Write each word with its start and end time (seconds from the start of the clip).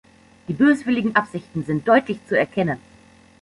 Die 0.47 0.53
böswilligen 0.53 1.15
Absichten 1.15 1.63
sind 1.63 1.87
deutlich 1.87 2.25
zu 2.25 2.35
erkennen. 2.35 2.79